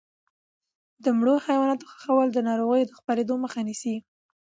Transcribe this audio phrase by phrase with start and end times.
[1.03, 3.95] د مړو حیواناتو ښخول د ناروغیو د خپرېدو مخه نیسي.